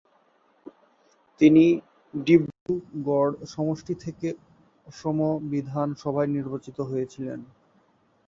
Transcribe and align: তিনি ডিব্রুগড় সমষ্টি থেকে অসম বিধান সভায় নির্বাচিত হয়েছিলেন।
তিনি 1.41 1.65
ডিব্রুগড় 2.13 3.33
সমষ্টি 3.47 3.93
থেকে 4.03 4.27
অসম 4.87 5.17
বিধান 5.51 5.87
সভায় 6.01 6.29
নির্বাচিত 6.35 6.77
হয়েছিলেন। 6.89 7.39